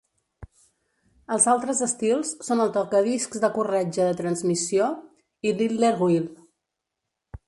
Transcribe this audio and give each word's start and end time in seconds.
Els 1.35 1.43
altres 1.51 1.81
estils 1.87 2.31
són 2.47 2.63
el 2.65 2.73
tocadiscs 2.77 3.43
de 3.43 3.51
corretja 3.57 4.07
de 4.07 4.17
transmissió 4.25 4.89
i 5.51 5.55
l'idler-wheel. 5.61 6.27